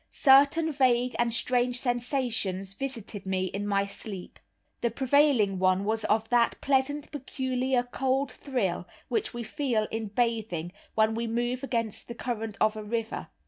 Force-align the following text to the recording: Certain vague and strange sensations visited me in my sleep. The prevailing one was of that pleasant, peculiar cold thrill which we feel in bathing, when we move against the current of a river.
Certain 0.09 0.71
vague 0.71 1.15
and 1.19 1.31
strange 1.31 1.79
sensations 1.79 2.73
visited 2.73 3.27
me 3.27 3.43
in 3.45 3.67
my 3.67 3.85
sleep. 3.85 4.39
The 4.81 4.89
prevailing 4.89 5.59
one 5.59 5.85
was 5.85 6.05
of 6.05 6.27
that 6.29 6.59
pleasant, 6.59 7.11
peculiar 7.11 7.83
cold 7.83 8.31
thrill 8.31 8.87
which 9.09 9.35
we 9.35 9.43
feel 9.43 9.83
in 9.91 10.07
bathing, 10.07 10.71
when 10.95 11.13
we 11.13 11.27
move 11.27 11.61
against 11.63 12.07
the 12.07 12.15
current 12.15 12.57
of 12.59 12.75
a 12.75 12.81
river. 12.83 13.27